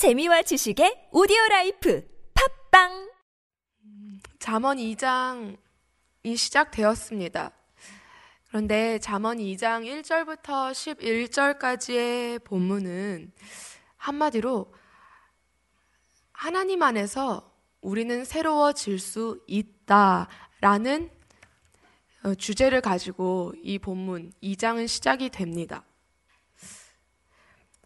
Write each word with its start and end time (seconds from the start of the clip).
재미와 0.00 0.40
지식의 0.40 1.08
오디오 1.12 1.36
라이프 1.50 2.02
팟빵 2.70 3.10
잠언 4.38 4.78
2장이 4.78 5.58
시작되었습니다. 6.38 7.52
그런데 8.48 8.98
잠언 9.00 9.36
2장 9.36 9.84
1절부터 9.84 10.72
11절까지의 10.72 12.42
본문은 12.44 13.30
한마디로 13.98 14.72
하나님 16.32 16.82
안에서 16.82 17.52
우리는 17.82 18.24
새로워질 18.24 18.98
수 18.98 19.44
있다라는 19.46 21.10
어, 22.22 22.34
주제를 22.36 22.80
가지고 22.80 23.52
이 23.62 23.78
본문 23.78 24.32
2장은 24.42 24.88
시작이 24.88 25.28
됩니다. 25.28 25.84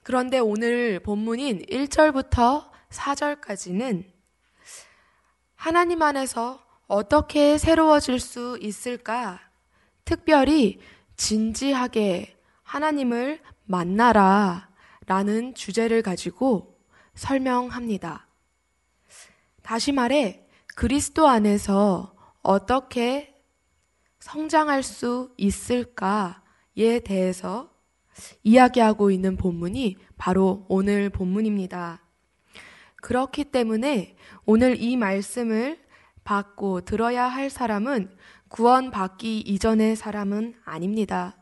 그런데 0.04 0.38
오늘 0.38 1.00
본문인 1.00 1.62
1절부터 1.62 2.70
4절까지는 2.90 4.04
하나님 5.54 6.02
안에서 6.02 6.62
어떻게 6.86 7.56
새로워질 7.56 8.20
수 8.20 8.58
있을까? 8.60 9.40
특별히 10.04 10.78
진지하게 11.16 12.36
하나님을 12.62 13.40
만나라 13.64 14.68
라는 15.06 15.54
주제를 15.54 16.02
가지고 16.02 16.78
설명합니다. 17.14 18.26
다시 19.62 19.90
말해, 19.90 20.46
그리스도 20.76 21.28
안에서 21.28 22.14
어떻게 22.42 23.42
성장할 24.20 24.82
수 24.82 25.32
있을까에 25.38 27.00
대해서 27.02 27.73
이야기하고 28.42 29.10
있는 29.10 29.36
본문이 29.36 29.96
바로 30.16 30.64
오늘 30.68 31.10
본문입니다. 31.10 32.02
그렇기 32.96 33.44
때문에 33.44 34.16
오늘 34.44 34.80
이 34.80 34.96
말씀을 34.96 35.78
받고 36.24 36.82
들어야 36.82 37.26
할 37.26 37.50
사람은 37.50 38.10
구원받기 38.48 39.40
이전의 39.40 39.96
사람은 39.96 40.54
아닙니다. 40.64 41.36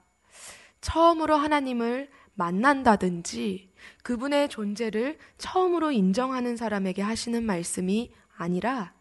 처음으로 0.81 1.37
하나님을 1.37 2.11
만난다든지 2.35 3.73
그분의 4.03 4.49
존재를 4.49 5.19
처음으로 5.39 5.93
인정하는 5.93 6.57
사람에게 6.57 7.03
하시는 7.03 7.45
말씀이 7.45 8.13
아니라 8.37 8.95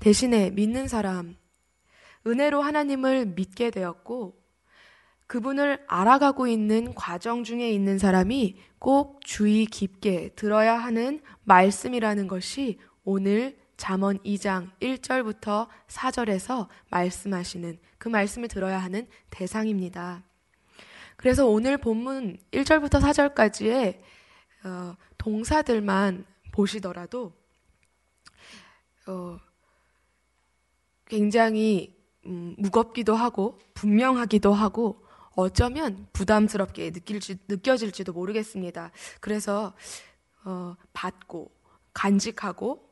대신에 0.00 0.50
믿는 0.50 0.88
사람, 0.88 1.36
은혜로 2.26 2.62
하나님을 2.62 3.26
믿게 3.26 3.70
되었고 3.70 4.39
그분을 5.30 5.78
알아가고 5.86 6.48
있는 6.48 6.92
과정 6.92 7.44
중에 7.44 7.70
있는 7.70 7.98
사람이 7.98 8.56
꼭 8.80 9.24
주의 9.24 9.64
깊게 9.64 10.30
들어야 10.34 10.76
하는 10.76 11.20
말씀이라는 11.44 12.26
것이 12.26 12.80
오늘 13.04 13.56
잠언 13.76 14.18
2장 14.24 14.72
1절부터 14.80 15.68
4절에서 15.86 16.66
말씀하시는 16.90 17.78
그 17.98 18.08
말씀을 18.08 18.48
들어야 18.48 18.80
하는 18.80 19.06
대상입니다. 19.30 20.24
그래서 21.16 21.46
오늘 21.46 21.78
본문 21.78 22.38
1절부터 22.50 23.00
4절까지의 23.00 24.00
어, 24.64 24.96
동사들만 25.16 26.26
보시더라도 26.50 27.32
어, 29.06 29.38
굉장히 31.06 31.96
음, 32.26 32.56
무겁기도 32.58 33.14
하고 33.14 33.60
분명하기도 33.74 34.52
하고 34.52 35.08
어쩌면 35.34 36.06
부담스럽게 36.12 36.90
느낄지, 36.90 37.38
느껴질지도 37.48 38.12
모르겠습니다. 38.12 38.90
그래서 39.20 39.72
어, 40.44 40.76
받고 40.92 41.50
간직하고 41.92 42.88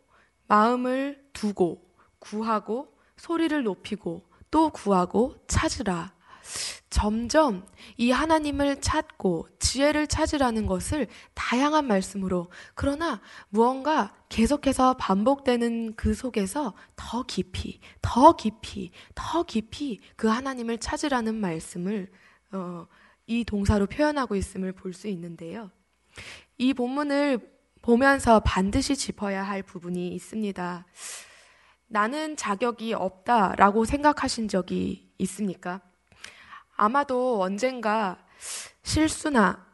마음을 0.46 1.24
두고 1.32 1.82
구하고 2.18 2.92
소리를 3.16 3.62
높이고 3.62 4.22
또 4.50 4.70
구하고 4.70 5.36
찾으라. 5.46 6.12
점점 6.90 7.66
이 7.98 8.10
하나님을 8.10 8.80
찾고 8.80 9.48
지혜를 9.58 10.06
찾으라는 10.06 10.66
것을 10.66 11.06
다양한 11.34 11.86
말씀으로 11.86 12.50
그러나 12.74 13.20
무언가 13.50 14.14
계속해서 14.30 14.94
반복되는 14.94 15.96
그 15.96 16.14
속에서 16.14 16.74
더 16.96 17.22
깊이, 17.24 17.80
더 18.00 18.34
깊이, 18.36 18.90
더 19.14 19.42
깊이 19.42 20.00
그 20.16 20.28
하나님을 20.28 20.78
찾으라는 20.78 21.34
말씀을 21.34 22.10
어, 22.52 22.86
이 23.26 23.44
동사로 23.44 23.86
표현하고 23.86 24.34
있음을 24.36 24.72
볼 24.72 24.92
수 24.92 25.08
있는데요. 25.08 25.70
이 26.56 26.74
본문을 26.74 27.38
보면서 27.82 28.40
반드시 28.40 28.96
짚어야 28.96 29.42
할 29.42 29.62
부분이 29.62 30.08
있습니다. 30.08 30.86
나는 31.86 32.36
자격이 32.36 32.94
없다 32.94 33.54
라고 33.56 33.84
생각하신 33.84 34.48
적이 34.48 35.10
있습니까? 35.18 35.80
아마도 36.76 37.40
언젠가 37.42 38.24
실수나 38.82 39.66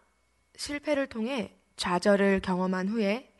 실패를 0.56 1.08
통해 1.08 1.56
좌절을 1.76 2.40
경험한 2.40 2.88
후에 2.88 3.32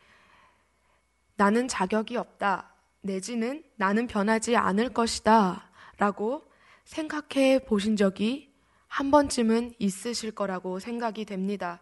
나는 1.35 1.67
자격이 1.67 2.17
없다, 2.17 2.73
내지는 3.01 3.63
나는 3.75 4.07
변하지 4.07 4.55
않을 4.55 4.89
것이다 4.93 5.69
라고 5.97 6.49
생각해 6.85 7.65
보신 7.65 7.95
적이 7.95 8.54
한 8.95 9.11
번쯤은 9.11 9.73
있으실 9.77 10.31
거라고 10.31 10.79
생각이 10.79 11.25
됩니다. 11.25 11.81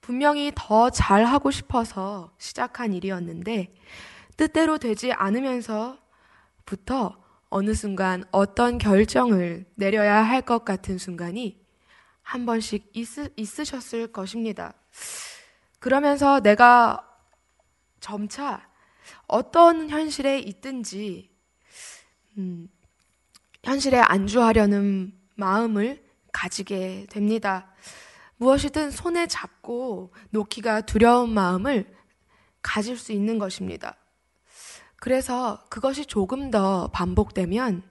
분명히 0.00 0.52
더 0.54 0.88
잘하고 0.88 1.50
싶어서 1.50 2.32
시작한 2.38 2.94
일이었는데 2.94 3.74
뜻대로 4.38 4.78
되지 4.78 5.12
않으면서부터 5.12 5.98
어느 7.50 7.74
순간 7.74 8.24
어떤 8.30 8.78
결정을 8.78 9.66
내려야 9.74 10.22
할 10.22 10.40
것 10.40 10.64
같은 10.64 10.96
순간이 10.96 11.62
한 12.22 12.46
번씩 12.46 12.92
있, 12.94 13.06
있으셨을 13.36 14.10
것입니다. 14.10 14.72
그러면서 15.78 16.40
내가 16.40 17.06
점차 18.00 18.66
어떤 19.26 19.90
현실에 19.90 20.38
있든지 20.38 21.30
음, 22.38 22.70
현실에 23.62 23.98
안주하려는 23.98 25.12
마음을 25.34 26.03
가지게 26.34 27.06
됩니다. 27.08 27.72
무엇이든 28.36 28.90
손에 28.90 29.26
잡고 29.26 30.12
놓기가 30.30 30.82
두려운 30.82 31.30
마음을 31.30 31.86
가질 32.60 32.98
수 32.98 33.12
있는 33.12 33.38
것입니다. 33.38 33.96
그래서 34.96 35.64
그것이 35.70 36.04
조금 36.04 36.50
더 36.50 36.88
반복되면 36.88 37.82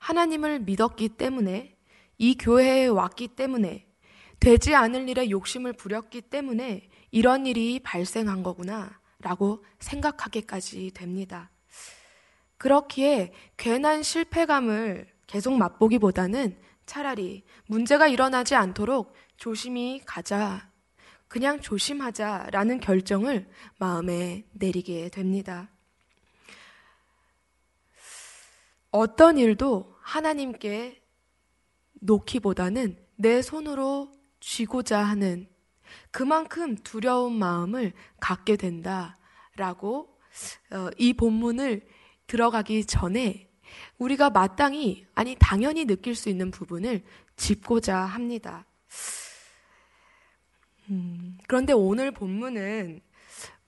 하나님을 0.00 0.60
믿었기 0.60 1.10
때문에 1.10 1.76
이 2.18 2.36
교회에 2.36 2.86
왔기 2.86 3.28
때문에 3.28 3.86
되지 4.40 4.74
않을 4.74 5.08
일에 5.08 5.30
욕심을 5.30 5.72
부렸기 5.74 6.22
때문에 6.22 6.88
이런 7.10 7.46
일이 7.46 7.80
발생한 7.80 8.42
거구나 8.42 8.98
라고 9.20 9.64
생각하게까지 9.78 10.90
됩니다. 10.92 11.50
그렇기에 12.58 13.32
괜한 13.56 14.02
실패감을 14.02 15.06
계속 15.26 15.56
맛보기보다는 15.56 16.58
차라리 16.86 17.44
문제가 17.66 18.06
일어나지 18.06 18.54
않도록 18.54 19.14
조심히 19.36 20.00
가자. 20.04 20.70
그냥 21.28 21.60
조심하자라는 21.60 22.80
결정을 22.80 23.48
마음에 23.78 24.46
내리게 24.52 25.08
됩니다. 25.08 25.70
어떤 28.90 29.38
일도 29.38 29.96
하나님께 30.00 31.02
놓기보다는 31.94 32.96
내 33.16 33.42
손으로 33.42 34.12
쥐고자 34.38 35.00
하는 35.00 35.48
그만큼 36.10 36.76
두려운 36.76 37.36
마음을 37.36 37.92
갖게 38.20 38.56
된다라고 38.56 40.16
어, 40.70 40.90
이 40.98 41.12
본문을 41.14 41.86
들어가기 42.26 42.84
전에 42.86 43.48
우리가 43.98 44.30
마땅히, 44.30 45.06
아니, 45.14 45.36
당연히 45.38 45.84
느낄 45.84 46.14
수 46.14 46.28
있는 46.28 46.50
부분을 46.50 47.02
짚고자 47.36 47.96
합니다. 47.96 48.64
음, 50.90 51.38
그런데 51.46 51.72
오늘 51.72 52.10
본문은 52.10 53.00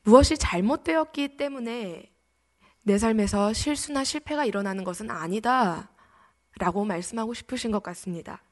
무엇이 0.03 0.37
잘못되었기 0.37 1.37
때문에 1.37 2.11
내 2.83 2.99
삶에서 2.99 3.53
실수나 3.53 4.05
실패가 4.05 4.45
일어나는 4.45 4.85
것은 4.85 5.11
아니다. 5.11 5.91
라고 6.59 6.85
말씀하고 6.85 7.35
싶으신 7.35 7.71
것 7.71 7.83
같습니다. 7.83 8.43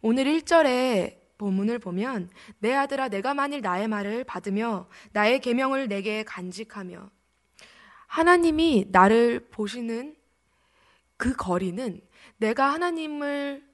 오늘 0.00 0.24
1절에 0.24 1.26
본문을 1.38 1.78
보면 1.78 2.30
내 2.58 2.72
아들아 2.74 3.08
내가 3.08 3.34
만일 3.34 3.60
나의 3.60 3.88
말을 3.88 4.24
받으며 4.24 4.88
나의 5.12 5.40
계명을 5.40 5.88
내게 5.88 6.22
간직하며 6.22 7.10
하나님이 8.06 8.86
나를 8.90 9.48
보시는 9.50 10.15
그 11.16 11.34
거리는 11.34 12.00
내가 12.36 12.72
하나님을 12.72 13.64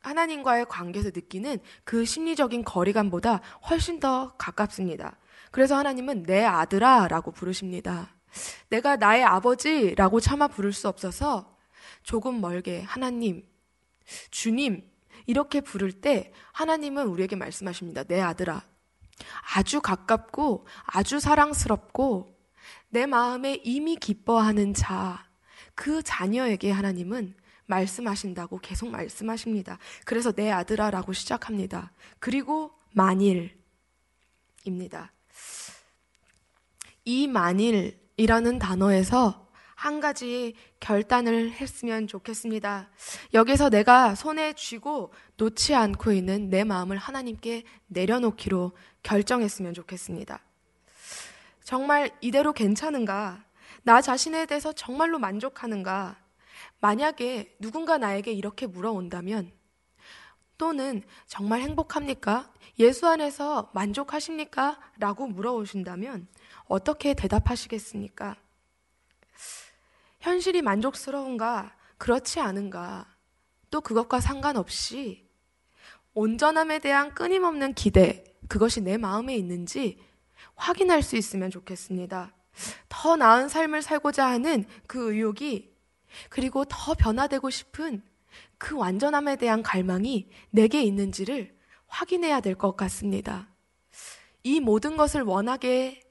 하나님과의 0.00 0.66
관계에서 0.66 1.10
느끼는 1.14 1.58
그 1.84 2.04
심리적인 2.04 2.64
거리감보다 2.64 3.40
훨씬 3.70 4.00
더 4.00 4.34
가깝습니다. 4.36 5.16
그래서 5.50 5.76
하나님은 5.76 6.24
내 6.24 6.44
아들아 6.44 7.08
라고 7.08 7.30
부르십니다. 7.30 8.14
내가 8.68 8.96
나의 8.96 9.22
아버지 9.22 9.94
라고 9.94 10.18
차마 10.18 10.48
부를 10.48 10.72
수 10.72 10.88
없어서 10.88 11.56
조금 12.02 12.40
멀게 12.40 12.82
하나님, 12.82 13.46
주님, 14.30 14.90
이렇게 15.26 15.60
부를 15.60 15.92
때 15.92 16.32
하나님은 16.52 17.06
우리에게 17.06 17.36
말씀하십니다. 17.36 18.04
내 18.04 18.20
아들아. 18.20 18.62
아주 19.54 19.80
가깝고 19.80 20.66
아주 20.84 21.20
사랑스럽고 21.20 22.36
내 22.88 23.06
마음에 23.06 23.60
이미 23.62 23.96
기뻐하는 23.96 24.74
자, 24.74 25.26
그 25.74 26.02
자녀에게 26.02 26.70
하나님은 26.70 27.34
말씀하신다고 27.66 28.58
계속 28.58 28.90
말씀하십니다. 28.90 29.78
그래서 30.04 30.32
내 30.32 30.50
아들아라고 30.50 31.12
시작합니다. 31.12 31.92
그리고 32.18 32.72
만일입니다. 32.90 33.52
이 37.04 37.26
만일이라는 37.26 38.58
단어에서 38.58 39.42
한 39.74 40.00
가지 40.00 40.54
결단을 40.78 41.50
했으면 41.50 42.06
좋겠습니다. 42.06 42.88
여기서 43.34 43.68
내가 43.68 44.14
손에 44.14 44.52
쥐고 44.52 45.12
놓지 45.38 45.74
않고 45.74 46.12
있는 46.12 46.50
내 46.50 46.62
마음을 46.62 46.96
하나님께 46.98 47.64
내려놓기로 47.88 48.72
결정했으면 49.02 49.74
좋겠습니다. 49.74 50.40
정말 51.64 52.10
이대로 52.20 52.52
괜찮은가? 52.52 53.44
나 53.82 54.00
자신에 54.00 54.46
대해서 54.46 54.72
정말로 54.72 55.18
만족하는가? 55.18 56.16
만약에 56.80 57.56
누군가 57.58 57.98
나에게 57.98 58.32
이렇게 58.32 58.66
물어온다면 58.66 59.52
또는 60.58 61.02
정말 61.26 61.60
행복합니까? 61.60 62.52
예수 62.78 63.08
안에서 63.08 63.70
만족하십니까? 63.74 64.78
라고 64.98 65.26
물어오신다면 65.26 66.28
어떻게 66.66 67.14
대답하시겠습니까? 67.14 68.36
현실이 70.20 70.62
만족스러운가? 70.62 71.74
그렇지 71.98 72.38
않은가? 72.40 73.06
또 73.70 73.80
그것과 73.80 74.20
상관없이 74.20 75.28
온전함에 76.14 76.78
대한 76.78 77.14
끊임없는 77.14 77.74
기대, 77.74 78.22
그것이 78.48 78.82
내 78.82 78.96
마음에 78.98 79.34
있는지 79.34 79.98
확인할 80.54 81.02
수 81.02 81.16
있으면 81.16 81.50
좋겠습니다. 81.50 82.32
더 82.88 83.16
나은 83.16 83.48
삶을 83.48 83.82
살고자 83.82 84.26
하는 84.26 84.64
그 84.86 85.12
의욕이 85.12 85.72
그리고 86.28 86.64
더 86.64 86.94
변화되고 86.94 87.50
싶은 87.50 88.02
그 88.58 88.76
완전함에 88.76 89.36
대한 89.36 89.62
갈망이 89.62 90.28
내게 90.50 90.82
있는지를 90.82 91.56
확인해야 91.88 92.40
될 92.40 92.54
것 92.56 92.76
같습니다. 92.76 93.48
이 94.44 94.60
모든 94.60 94.96
것을 94.96 95.22
원하게 95.22 96.02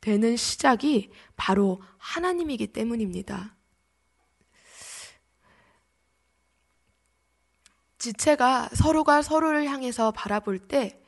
되는 0.00 0.36
시작이 0.36 1.10
바로 1.36 1.82
하나님이기 1.98 2.68
때문입니다. 2.68 3.56
지체가 7.98 8.70
서로가 8.74 9.22
서로를 9.22 9.66
향해서 9.66 10.12
바라볼 10.12 10.58
때 10.58 11.02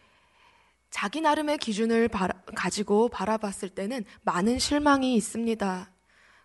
자기 0.91 1.21
나름의 1.21 1.59
기준을 1.59 2.09
바라, 2.09 2.35
가지고 2.55 3.09
바라봤을 3.09 3.71
때는 3.71 4.05
많은 4.23 4.59
실망이 4.59 5.15
있습니다. 5.15 5.91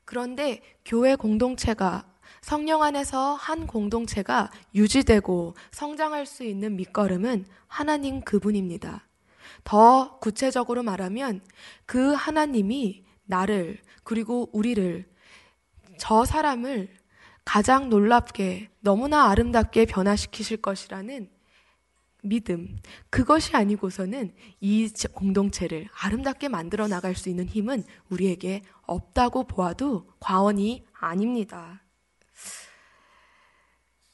그런데 0.06 0.62
교회 0.86 1.15
공동체가 1.15 2.06
성령 2.42 2.83
안에서 2.83 3.33
한 3.33 3.65
공동체가 3.65 4.51
유지되고 4.75 5.56
성장할 5.71 6.25
수 6.25 6.44
있는 6.44 6.75
밑거름은 6.75 7.45
하나님 7.68 8.21
그분입니다. 8.21 9.07
더 9.63 10.19
구체적으로 10.19 10.83
말하면 10.83 11.42
그 11.86 12.13
하나님이 12.13 13.03
나를 13.25 13.80
그리고 14.03 14.50
우리를 14.53 15.06
저 15.97 16.24
사람을 16.24 16.89
가장 17.44 17.89
놀랍게 17.89 18.69
너무나 18.80 19.30
아름답게 19.30 19.86
변화시키실 19.86 20.57
것이라는 20.57 21.30
믿음. 22.25 22.77
그것이 23.10 23.56
아니고서는 23.56 24.33
이 24.60 24.89
공동체를 25.13 25.88
아름답게 26.01 26.50
만들어 26.50 26.88
나갈 26.88 27.16
수 27.16 27.30
있는 27.30 27.48
힘은 27.48 27.83
우리에게 28.10 28.62
없다고 28.83 29.45
보아도 29.45 30.07
과언이 30.19 30.86
아닙니다. 30.94 31.81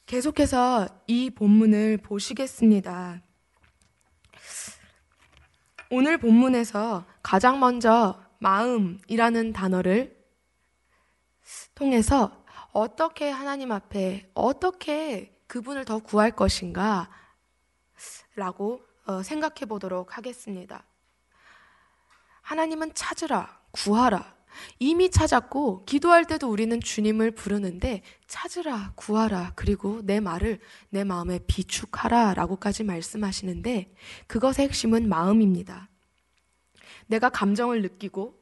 계속해서 0.06 0.88
이 1.06 1.30
본문을 1.30 1.98
보시겠습니다. 1.98 3.22
오늘 5.90 6.18
본문에서 6.18 7.06
가장 7.22 7.60
먼저 7.60 8.22
마음이라는 8.38 9.52
단어를 9.52 10.16
통해서 11.74 12.44
어떻게 12.72 13.30
하나님 13.30 13.72
앞에 13.72 14.30
어떻게 14.34 15.38
그분을 15.46 15.84
더 15.84 15.98
구할 15.98 16.30
것인가 16.30 17.10
라고 18.34 18.82
어, 19.04 19.22
생각해 19.22 19.66
보도록 19.68 20.16
하겠습니다. 20.16 20.84
하나님은 22.42 22.94
찾으라, 22.94 23.60
구하라. 23.72 24.34
이미 24.78 25.10
찾았고, 25.10 25.84
기도할 25.86 26.26
때도 26.26 26.48
우리는 26.50 26.78
주님을 26.80 27.30
부르는데, 27.32 28.02
찾으라, 28.26 28.92
구하라, 28.96 29.52
그리고 29.56 30.02
내 30.04 30.20
말을 30.20 30.60
내 30.90 31.04
마음에 31.04 31.38
비축하라 31.46 32.34
라고까지 32.34 32.84
말씀하시는데, 32.84 33.94
그것의 34.26 34.68
핵심은 34.68 35.08
마음입니다. 35.08 35.88
내가 37.06 37.28
감정을 37.30 37.82
느끼고, 37.82 38.41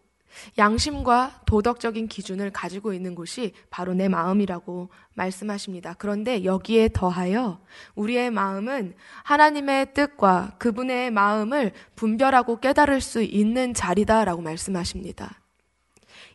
양심과 0.59 1.43
도덕적인 1.47 2.09
기준을 2.09 2.51
가지고 2.51 2.93
있는 2.93 3.15
곳이 3.15 3.53
바로 3.69 3.95
내 3.95 4.09
마음이라고 4.09 4.91
말씀하십니다. 5.15 5.95
그런데 5.99 6.45
여기에 6.45 6.91
더하여 6.93 7.61
우리의 7.95 8.31
마음은 8.31 8.95
하나님의 9.25 9.95
뜻과 9.95 10.57
그분의 10.59 11.11
마음을 11.11 11.73
분별하고 11.97 12.61
깨달을 12.61 13.01
수 13.01 13.23
있는 13.23 13.75
자리다라고 13.75 14.43
말씀하십니다. 14.43 15.41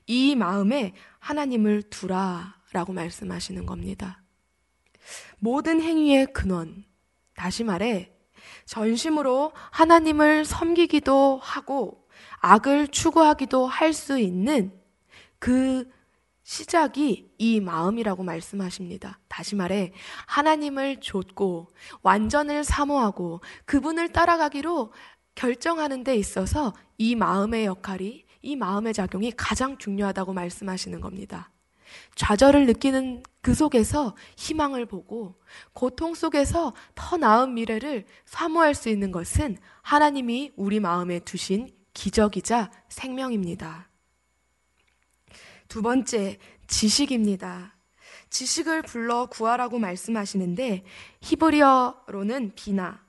이 0.08 0.36
마음에 0.36 0.94
하나님을 1.20 1.84
두라라고 1.84 2.94
말씀하시는 2.94 3.66
겁니다. 3.66 4.22
모든 5.40 5.82
행위의 5.82 6.28
근원, 6.34 6.86
다시 7.36 7.64
말해, 7.64 8.12
전심으로 8.66 9.52
하나님을 9.72 10.46
섬기기도 10.46 11.40
하고 11.42 12.05
악을 12.40 12.90
추구하기도 12.90 13.68
할 13.68 13.94
수 13.94 14.20
있는 14.20 14.72
그 15.40 15.90
시작이 16.44 17.32
이 17.40 17.60
마음이라고 17.60 18.24
말씀하십니다. 18.24 19.20
다시 19.28 19.56
말해, 19.56 19.94
하나님을 20.28 21.00
좇고 21.00 21.70
완전을 22.04 22.64
사모하고 22.64 23.42
그분을 23.66 24.10
따라가기로 24.10 24.94
결정하는 25.34 26.04
데 26.04 26.16
있어서 26.16 26.74
이 26.98 27.16
마음의 27.16 27.66
역할이, 27.66 28.26
이 28.44 28.56
마음의 28.56 28.94
작용이 28.94 29.32
가장 29.32 29.78
중요하다고 29.78 30.34
말씀하시는 30.34 31.02
겁니다. 31.02 31.50
좌절을 32.16 32.66
느끼는 32.68 33.24
그 33.42 33.54
속에서 33.54 34.16
희망을 34.38 34.86
보고 34.86 35.36
고통 35.74 36.14
속에서 36.14 36.74
더 36.94 37.18
나은 37.18 37.54
미래를 37.54 38.06
사모할 38.26 38.76
수 38.76 38.90
있는 38.90 39.12
것은 39.12 39.58
하나님이 39.82 40.52
우리 40.56 40.80
마음에 40.80 41.20
두신 41.20 41.70
기적이자 41.96 42.70
생명입니다. 42.90 43.90
두 45.68 45.82
번째, 45.82 46.38
지식입니다. 46.68 47.76
지식을 48.30 48.84
불러 48.84 49.26
구하라고 49.26 49.80
말씀하시는데 49.80 50.84
히브리어로는 51.22 52.52
비나 52.54 53.04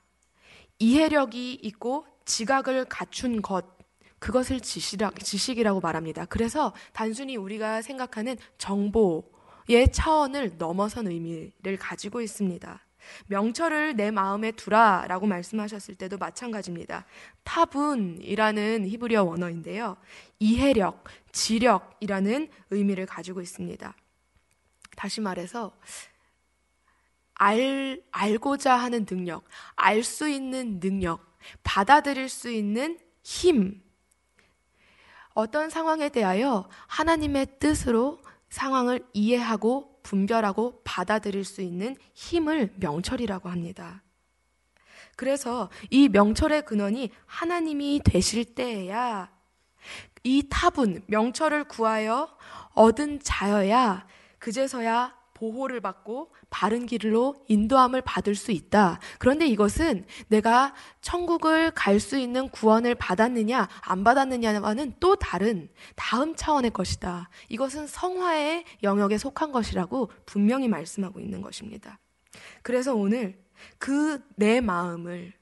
이해력이 0.79 1.55
있고 1.55 2.07
지각을 2.25 2.87
갖춘 2.87 3.43
것 3.43 3.77
그것을 4.19 4.61
지식이라고 4.61 5.81
말합니다. 5.81 6.25
그래서 6.25 6.73
단순히 6.93 7.37
우리가 7.37 7.83
생각하는 7.83 8.37
정보의 8.57 9.93
차원을 9.93 10.57
넘어선 10.57 11.09
의미를 11.09 11.77
가지고 11.79 12.23
있습니다. 12.23 12.86
명철을 13.27 13.97
내 13.97 14.11
마음에 14.11 14.53
두라 14.53 15.07
라고 15.09 15.27
말씀하셨을 15.27 15.95
때도 15.95 16.19
마찬가지입니다. 16.19 17.05
타분이라는 17.45 18.87
히브리어 18.87 19.25
원어인데요. 19.25 19.97
이해력, 20.39 21.05
지력이라는 21.33 22.49
의미를 22.71 23.07
가지고 23.07 23.41
있습니다. 23.41 23.95
다시 24.97 25.21
말해서 25.21 25.77
알, 27.35 28.03
알고자 28.11 28.75
하는 28.75 29.05
능력, 29.05 29.45
알 29.75 30.03
수 30.03 30.29
있는 30.29 30.81
능력, 30.81 31.37
받아들일 31.63 32.29
수 32.29 32.51
있는 32.51 32.99
힘. 33.23 33.83
어떤 35.35 35.69
상황에 35.69 36.09
대하여 36.09 36.69
하나님의 36.87 37.59
뜻으로 37.59 38.23
상황을 38.49 39.05
이해하고 39.13 39.96
분별하고 40.07 40.83
받아들일 40.85 41.45
수 41.45 41.63
있는 41.63 41.97
힘을 42.15 42.73
명철이라고 42.77 43.49
합니다. 43.49 44.05
그래서 45.17 45.69
이 45.91 46.09
명철의 46.09 46.65
근원이 46.65 47.11
하나님이 47.27 48.03
되실 48.05 48.45
때에야 48.55 49.31
이 50.23 50.49
탑은 50.49 51.03
명철을 51.07 51.65
구하여 51.65 52.37
얻은 52.75 53.21
자여야 53.21 54.07
그제서야 54.39 55.17
보호를 55.37 55.81
받고 55.81 56.33
바른 56.51 56.87
길로 56.87 57.37
인도함을 57.49 58.01
받을 58.03 58.35
수 58.35 58.53
있다. 58.53 58.99
그런데 59.19 59.47
이것은 59.47 60.05
내가 60.29 60.75
천국을 61.03 61.71
갈 61.73 62.01
수 62.01 62.19
있는 62.19 62.49
구원을 62.49 62.95
받았느냐, 62.95 63.69
안 63.83 64.05
받았느냐와는 64.05 64.95
또 65.01 65.17
다른 65.17 65.69
다음 65.95 66.35
차원의 66.35 66.71
것이다. 66.73 67.29
이것은 67.49 67.87
성화의 67.87 68.65
영역에 68.83 69.19
속한 69.19 69.53
것이라고 69.53 70.11
분명히 70.25 70.69
말씀하고 70.69 71.21
있는 71.21 71.41
것입니다. 71.43 71.99
그래서 72.63 72.95
오늘 72.95 73.39
그 73.79 74.21
내 74.37 74.61
마음을 74.61 75.33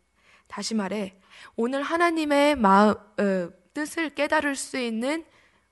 다시 0.46 0.74
말해 0.74 1.18
오늘 1.56 1.82
하나님의 1.82 2.56
마음, 2.56 2.94
어, 3.18 3.50
뜻을 3.72 4.10
깨달을 4.10 4.54
수 4.54 4.78
있는 4.78 5.24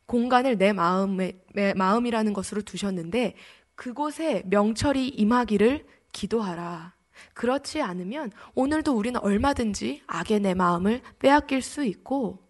공간을 0.06 0.58
내 0.58 0.72
마음의 0.72 1.40
마음이라는 1.76 2.32
것으로 2.32 2.62
두셨는데 2.62 3.36
그곳에 3.74 4.42
명철이 4.46 5.08
임하기를 5.08 5.86
기도하라. 6.12 6.94
그렇지 7.34 7.80
않으면 7.80 8.32
오늘도 8.54 8.92
우리는 8.92 9.18
얼마든지 9.20 10.02
악의 10.06 10.40
내 10.40 10.54
마음을 10.54 11.02
빼앗길 11.18 11.62
수 11.62 11.84
있고 11.84 12.42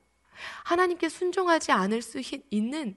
하나님께 0.64 1.08
순종하지 1.08 1.72
않을 1.72 2.02
수 2.02 2.20
있는 2.50 2.96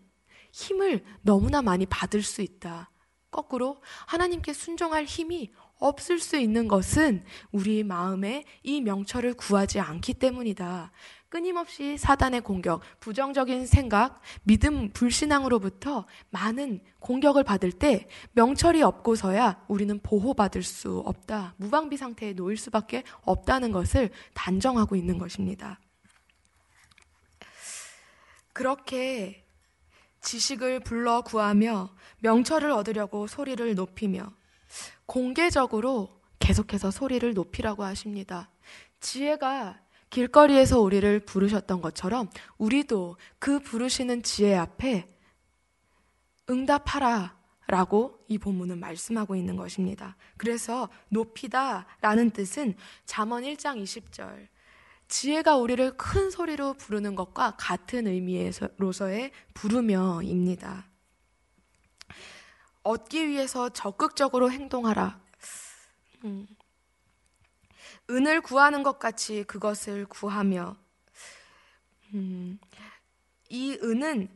힘을 0.51 1.03
너무나 1.22 1.62
많이 1.62 1.86
받을 1.86 2.22
수 2.22 2.41
있다. 2.41 2.89
거꾸로 3.29 3.82
하나님께 4.08 4.53
순종할 4.53 5.03
힘이 5.03 5.51
없을 5.79 6.20
수 6.20 6.38
있는 6.38 6.67
것은 6.67 7.24
우리 7.51 7.84
마음에 7.84 8.44
이 8.63 8.82
명철을 8.82 9.34
구하지 9.36 9.79
않기 9.79 10.15
때문이다. 10.15 10.91
끊임없이 11.29 11.98
사단의 11.98 12.41
공격, 12.41 12.82
부정적인 13.01 13.65
생각, 13.65 14.22
믿음, 14.44 14.89
불신앙으로부터 14.91 16.05
많은 16.29 16.79
공격을 17.00 17.44
받을 17.44 17.74
때 17.74 18.08
명철이 18.34 18.82
없고서야 18.82 19.65
우리는 19.67 20.00
보호받을 20.01 20.63
수 20.63 21.00
없다. 21.00 21.55
무방비 21.58 21.98
상태에 21.98 22.34
놓일 22.34 22.55
수밖에 22.55 23.03
없다는 23.24 23.74
것을 23.74 24.12
단정하고 24.34 24.96
있는 24.96 25.17
것입니다. 25.17 25.79
그렇게 28.53 29.46
지식을 30.22 30.79
불러 30.79 31.22
구하며 31.22 31.94
명철을 32.20 32.72
얻으려고 32.72 33.27
소리를 33.27 33.75
높이며 33.75 34.32
공개적으로 35.05 36.22
계속해서 36.39 36.91
소리를 36.91 37.34
높이라고 37.34 37.84
하십니다. 37.84 38.50
지혜가 39.00 39.79
길거리에서 40.10 40.79
우리를 40.79 41.20
부르셨던 41.25 41.82
것처럼 41.82 42.29
우리도 42.58 43.17
그 43.39 43.60
부르시는 43.60 44.24
지혜 44.24 44.55
앞에 44.55 45.08
응답하라 46.50 47.36
라고 47.67 48.24
이 48.27 48.38
본문은 48.38 48.79
말씀하고 48.79 49.36
있는 49.36 49.55
것입니다. 49.55 50.15
그래서 50.38 50.89
높이다 51.10 51.88
라는 52.01 52.29
뜻은 52.29 52.75
잠언 53.05 53.44
1장 53.44 53.82
20절 53.82 54.48
지혜가 55.08 55.58
우리를 55.58 55.98
큰 55.98 56.29
소리로 56.29 56.74
부르는 56.74 57.15
것과 57.15 57.55
같은 57.58 58.08
의미로서의 58.08 59.32
부르며입니다. 59.53 60.88
얻기 62.86 63.27
위해서 63.27 63.70
적극적으로 63.70 64.51
행동하라. 64.51 65.20
음, 66.24 66.48
은을 68.10 68.42
구하는 68.42 68.84
것 68.84 69.00
같이 69.00 69.44
그것을 69.44 70.06
구하며 70.06 70.77
음, 72.13 72.60
이 73.50 73.77
은은 73.82 74.30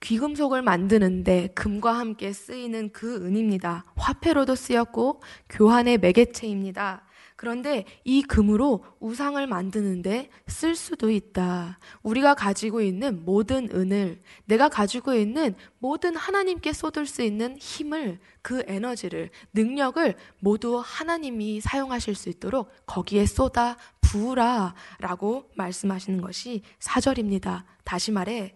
귀금속을 0.00 0.60
만드는데 0.60 1.48
금과 1.54 1.98
함께 1.98 2.34
쓰이는 2.34 2.92
그 2.92 3.24
은입니다. 3.24 3.84
화폐로도 3.96 4.54
쓰였고 4.54 5.22
교환의 5.48 5.96
매개체입니다. 5.98 7.06
그런데 7.36 7.84
이 8.04 8.22
금으로 8.22 8.84
우상을 9.00 9.44
만드는데 9.46 10.30
쓸 10.46 10.76
수도 10.76 11.10
있다. 11.10 11.78
우리가 12.02 12.34
가지고 12.34 12.80
있는 12.80 13.24
모든 13.24 13.68
은을, 13.72 14.22
내가 14.44 14.68
가지고 14.68 15.14
있는 15.14 15.54
모든 15.78 16.14
하나님께 16.14 16.72
쏟을 16.72 17.06
수 17.06 17.22
있는 17.22 17.56
힘을, 17.58 18.20
그 18.40 18.62
에너지를, 18.66 19.30
능력을 19.52 20.14
모두 20.38 20.80
하나님이 20.84 21.60
사용하실 21.60 22.14
수 22.14 22.28
있도록 22.28 22.70
거기에 22.86 23.26
쏟아 23.26 23.76
부으라 24.00 24.74
라고 25.00 25.50
말씀하시는 25.56 26.20
것이 26.20 26.62
사절입니다. 26.78 27.64
다시 27.82 28.12
말해, 28.12 28.54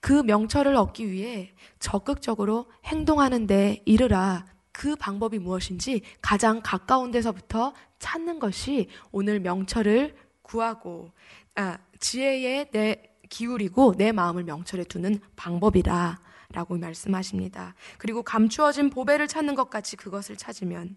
그 0.00 0.12
명철을 0.12 0.74
얻기 0.74 1.10
위해 1.10 1.52
적극적으로 1.78 2.66
행동하는데 2.84 3.82
이르라. 3.84 4.46
그 4.78 4.94
방법이 4.94 5.40
무엇인지 5.40 6.02
가장 6.22 6.60
가까운 6.62 7.10
데서부터 7.10 7.74
찾는 7.98 8.38
것이 8.38 8.88
오늘 9.10 9.40
명철을 9.40 10.16
구하고 10.42 11.10
아, 11.56 11.78
지혜에 11.98 12.70
내 12.70 13.02
기울이고 13.28 13.96
내 13.96 14.12
마음을 14.12 14.44
명철에 14.44 14.84
두는 14.84 15.18
방법이라 15.34 16.20
라고 16.50 16.78
말씀하십니다. 16.78 17.74
그리고 17.98 18.22
감추어진 18.22 18.88
보배를 18.90 19.26
찾는 19.26 19.56
것 19.56 19.68
같이 19.68 19.96
그것을 19.96 20.36
찾으면 20.36 20.94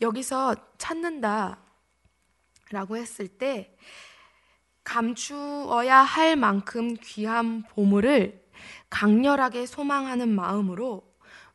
여기서 0.00 0.56
찾는다 0.76 1.60
라고 2.72 2.96
했을 2.96 3.28
때 3.28 3.76
감추어야 4.82 5.98
할 5.98 6.34
만큼 6.34 6.96
귀한 7.00 7.62
보물을 7.68 8.44
강렬하게 8.90 9.66
소망하는 9.66 10.28
마음으로 10.28 11.08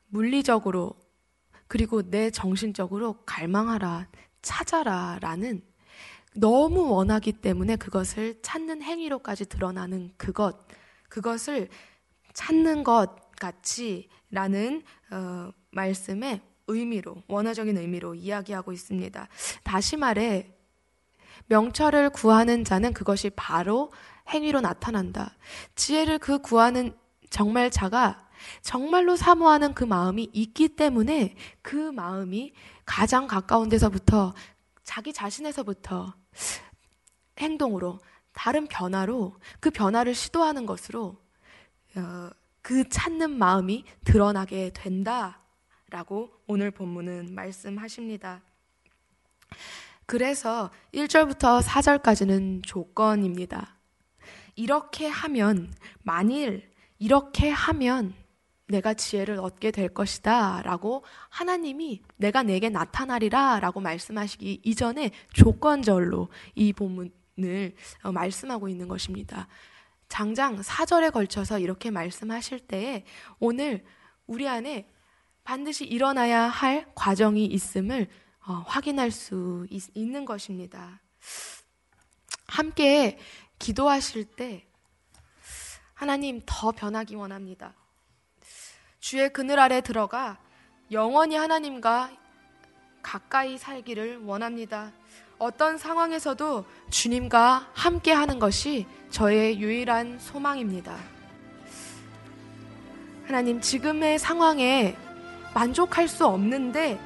물리적으로 0.07 0.95
그리고 1.67 2.01
내 2.09 2.29
정신적으로 2.29 3.23
갈망하라, 3.25 4.07
찾아라 4.41 5.17
라는 5.21 5.61
너무 6.35 6.89
원하기 6.91 7.33
때문에 7.33 7.75
그것을 7.75 8.39
찾는 8.41 8.81
행위로까지 8.81 9.45
드러나는 9.45 10.11
그것, 10.17 10.67
그것을 11.09 11.69
찾는 12.33 12.83
것 12.83 13.31
같이 13.39 14.09
라는 14.29 14.83
어, 15.11 15.51
말씀의 15.71 16.41
의미로, 16.67 17.23
원어적인 17.27 17.77
의미로 17.77 18.13
이야기하고 18.13 18.71
있습니다. 18.73 19.27
다시 19.63 19.97
말해, 19.97 20.53
명철을 21.47 22.09
구하는 22.09 22.63
자는 22.63 22.93
그것이 22.93 23.29
바로 23.31 23.91
행위로 24.29 24.61
나타난다. 24.61 25.35
지혜를 25.75 26.19
그 26.19 26.39
구하는 26.39 26.95
정말 27.29 27.71
자가 27.71 28.26
정말로 28.61 29.15
사모하는 29.15 29.73
그 29.73 29.83
마음이 29.83 30.29
있기 30.33 30.69
때문에 30.69 31.35
그 31.61 31.75
마음이 31.75 32.53
가장 32.85 33.27
가까운 33.27 33.69
데서부터 33.69 34.33
자기 34.83 35.13
자신에서부터 35.13 36.13
행동으로 37.39 37.99
다른 38.33 38.67
변화로 38.67 39.35
그 39.59 39.69
변화를 39.71 40.13
시도하는 40.13 40.65
것으로 40.65 41.17
어, 41.95 42.29
그 42.61 42.87
찾는 42.87 43.31
마음이 43.31 43.83
드러나게 44.03 44.71
된다라고 44.73 46.31
오늘 46.47 46.71
본문은 46.71 47.33
말씀하십니다. 47.33 48.41
그래서 50.05 50.69
1절부터 50.93 51.61
4절까지는 51.63 52.63
조건입니다. 52.65 53.75
이렇게 54.55 55.07
하면 55.07 55.73
만일 56.03 56.71
이렇게 56.99 57.49
하면 57.49 58.13
내가 58.67 58.93
지혜를 58.93 59.39
얻게 59.39 59.71
될 59.71 59.89
것이다. 59.89 60.61
라고 60.63 61.03
하나님이 61.29 62.01
내가 62.17 62.43
내게 62.43 62.69
나타나리라. 62.69 63.59
라고 63.59 63.79
말씀하시기 63.79 64.61
이전에 64.63 65.11
조건절로 65.33 66.29
이 66.55 66.73
본문을 66.73 67.75
어, 68.03 68.11
말씀하고 68.11 68.67
있는 68.67 68.87
것입니다. 68.87 69.47
장장 70.09 70.59
4절에 70.61 71.11
걸쳐서 71.11 71.59
이렇게 71.59 71.91
말씀하실 71.91 72.59
때에 72.61 73.05
오늘 73.39 73.85
우리 74.25 74.47
안에 74.47 74.89
반드시 75.43 75.85
일어나야 75.85 76.43
할 76.43 76.85
과정이 76.93 77.45
있음을 77.45 78.07
어, 78.45 78.63
확인할 78.67 79.11
수 79.11 79.65
있, 79.69 79.83
있는 79.93 80.25
것입니다. 80.25 81.01
함께 82.47 83.17
기도하실 83.59 84.25
때 84.35 84.65
하나님 85.93 86.41
더 86.45 86.71
변하기 86.71 87.15
원합니다. 87.15 87.73
주의 89.07 89.31
그늘 89.31 89.57
아래 89.57 89.79
들어가 89.79 90.35
영원히 90.91 91.37
하나님과 91.37 92.09
가까이 93.01 93.57
살기를 93.57 94.25
원합니다. 94.25 94.91
어떤 95.39 95.77
상황에서도 95.77 96.65
주님과 96.89 97.69
함께 97.71 98.11
하는 98.11 98.37
것이 98.37 98.85
저의 99.09 99.61
유일한 99.61 100.19
소망입니다. 100.19 100.97
하나님, 103.25 103.61
지금의 103.61 104.19
상황에 104.19 104.97
만족할 105.53 106.09
수 106.09 106.25
없는데 106.25 106.99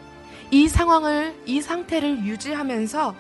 이 0.49 0.67
상황을, 0.67 1.35
이 1.45 1.61
상태를 1.61 2.25
유지하면서 2.25 3.13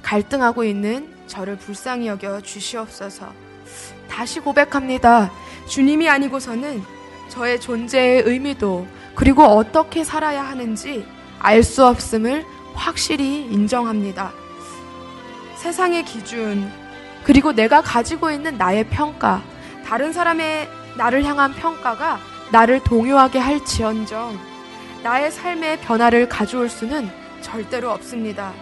갈등하고 0.00 0.64
있는 0.64 1.14
저를 1.26 1.58
불쌍히 1.58 2.06
여겨 2.06 2.40
주시옵소서. 2.40 3.30
다시 4.08 4.40
고백합니다. 4.40 5.30
주님이 5.68 6.08
아니고서는 6.08 6.97
저의 7.28 7.60
존재의 7.60 8.22
의미도 8.22 8.86
그리고 9.14 9.44
어떻게 9.44 10.04
살아야 10.04 10.42
하는지 10.42 11.06
알 11.38 11.62
수 11.62 11.84
없음을 11.86 12.44
확실히 12.74 13.42
인정합니다. 13.50 14.32
세상의 15.56 16.04
기준, 16.04 16.70
그리고 17.24 17.52
내가 17.52 17.80
가지고 17.82 18.30
있는 18.30 18.56
나의 18.56 18.84
평가, 18.88 19.42
다른 19.84 20.12
사람의 20.12 20.68
나를 20.96 21.24
향한 21.24 21.52
평가가 21.52 22.18
나를 22.50 22.80
동요하게 22.80 23.38
할지언정 23.38 24.38
나의 25.02 25.30
삶의 25.30 25.80
변화를 25.80 26.28
가져올 26.28 26.68
수는 26.68 27.08
절대로 27.40 27.90
없습니다. 27.90 28.52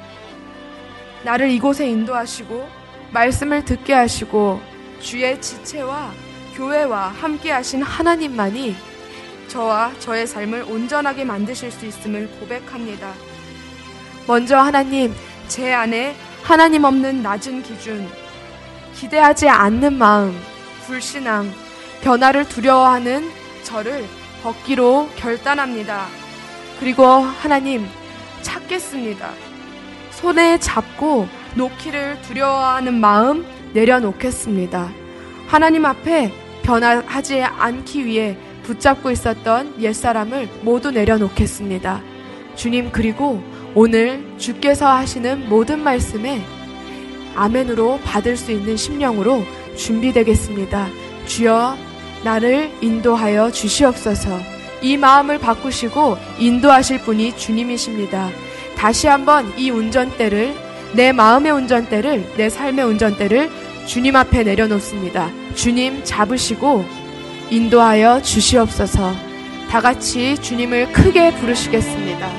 나를 1.24 1.50
이곳에 1.50 1.88
인도하시고 1.88 2.68
말씀을 3.12 3.64
듣게 3.64 3.92
하시고 3.92 4.60
주의 5.00 5.40
지체와 5.40 6.12
교회와 6.56 7.08
함께 7.08 7.50
하신 7.52 7.82
하나님만이 7.82 8.74
저와 9.48 9.92
저의 9.98 10.26
삶을 10.26 10.62
온전하게 10.62 11.24
만드실 11.24 11.70
수 11.70 11.84
있음을 11.84 12.28
고백합니다. 12.40 13.12
먼저 14.26 14.56
하나님, 14.56 15.14
제 15.48 15.72
안에 15.72 16.16
하나님 16.42 16.84
없는 16.84 17.22
낮은 17.22 17.62
기준, 17.62 18.08
기대하지 18.94 19.48
않는 19.48 19.98
마음, 19.98 20.36
불신앙, 20.86 21.52
변화를 22.02 22.48
두려워하는 22.48 23.30
저를 23.62 24.04
벗기로 24.42 25.10
결단합니다. 25.16 26.06
그리고 26.80 27.04
하나님, 27.04 27.86
찾겠습니다. 28.42 29.30
손에 30.10 30.58
잡고 30.58 31.28
놓기를 31.54 32.22
두려워하는 32.22 32.94
마음 32.94 33.46
내려놓겠습니다. 33.74 34.90
하나님 35.46 35.84
앞에 35.84 36.45
변화하지 36.66 37.42
않기 37.42 38.04
위해 38.04 38.36
붙잡고 38.64 39.12
있었던 39.12 39.80
옛사람을 39.80 40.48
모두 40.62 40.90
내려놓겠습니다. 40.90 42.02
주님, 42.56 42.90
그리고 42.90 43.40
오늘 43.74 44.24
주께서 44.36 44.88
하시는 44.88 45.48
모든 45.48 45.78
말씀에 45.78 46.42
아멘으로 47.36 48.00
받을 48.02 48.36
수 48.36 48.50
있는 48.50 48.76
심령으로 48.76 49.44
준비되겠습니다. 49.76 50.88
주여, 51.26 51.76
나를 52.24 52.72
인도하여 52.80 53.52
주시옵소서. 53.52 54.36
이 54.82 54.96
마음을 54.96 55.38
바꾸시고 55.38 56.16
인도하실 56.38 57.02
분이 57.02 57.36
주님이십니다. 57.36 58.30
다시 58.76 59.06
한번 59.06 59.52
이 59.56 59.70
운전대를, 59.70 60.54
내 60.94 61.12
마음의 61.12 61.52
운전대를, 61.52 62.32
내 62.36 62.48
삶의 62.48 62.84
운전대를 62.84 63.50
주님 63.86 64.16
앞에 64.16 64.42
내려놓습니다. 64.42 65.45
주님 65.56 66.04
잡으시고 66.04 66.84
인도하여 67.50 68.20
주시옵소서. 68.22 69.12
다 69.70 69.80
같이 69.80 70.36
주님을 70.40 70.92
크게 70.92 71.34
부르시겠습니다. 71.36 72.30